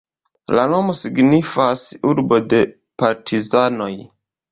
La 0.59 0.61
nomo 0.69 0.95
signifas 0.99 1.83
"urbo 2.13 2.39
de 2.53 2.63
partizanoj". 3.03 3.91